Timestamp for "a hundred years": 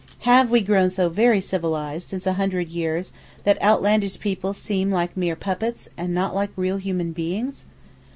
2.25-3.11